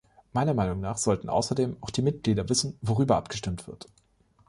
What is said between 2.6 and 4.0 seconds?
worüber abgestimmt wird.